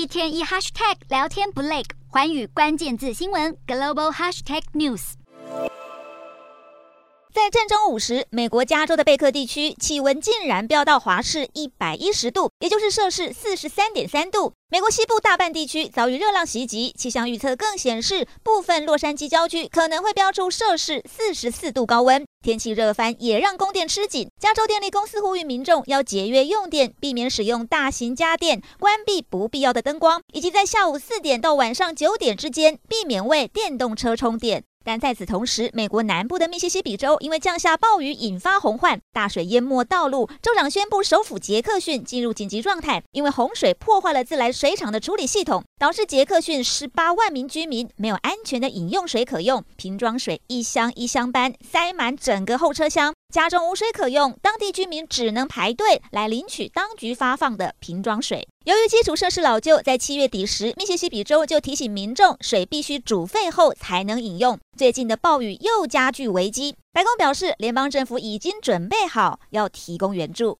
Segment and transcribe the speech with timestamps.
[0.00, 5.12] 一天一 hashtag 聊天不累，寰宇关键字新闻 global hashtag news。
[7.34, 14.54] 在正中午时，美国加州的贝克地区气温竟然飙到华氏一百一十度，也就是摄氏四十三点三度。
[14.70, 22.24] 美国西部大半地区遭遇热浪袭击，气象预测更显示，部分洛杉矶郊区可能会飙出摄氏四十四度高温。
[22.42, 34.64] 天气热翻也让供电吃紧，加州电力公司呼吁民众要节约用电，避免使用大型家电，关闭不必要的灯光，以及在下午四点到晚上九点之间避免为电动车充电。
[34.84, 40.26] 但在此同时，美国南部的密西西比州因为降下暴雨，引发洪患，大水淹没道路。
[40.40, 53.12] 州长宣布，首府杰克逊进入紧急状态，因为洪水破坏了自来水厂的处理系统，导致杰克逊十八万名居民没有安全的饮用水可用，瓶装水一箱一箱搬，塞满整个后车厢。
[53.30, 58.48] 家中无水可用，当地居民只能排队来领取当局发放的瓶装水。
[58.64, 64.58] 由于基础设施老旧，在七月底时，密西西比州就提醒民众，水必须煮沸后才能饮用。
[64.76, 70.58] 最近的暴雨又加剧危机，白宫表示，联邦政府已经准备好要提供援助。